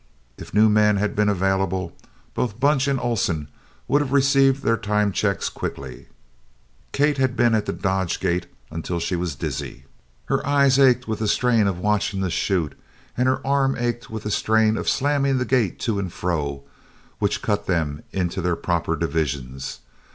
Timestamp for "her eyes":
10.25-10.79